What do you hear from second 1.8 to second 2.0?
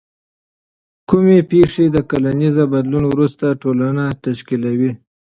د